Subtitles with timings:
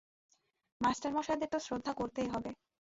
[0.81, 2.49] মাস্টারমশায়দের তো শ্রদ্ধা করতেই হবে।